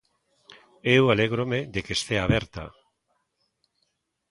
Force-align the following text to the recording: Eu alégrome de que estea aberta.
Eu 0.95 1.03
alégrome 1.07 1.59
de 1.73 1.79
que 1.85 1.95
estea 1.97 2.21
aberta. 2.27 2.63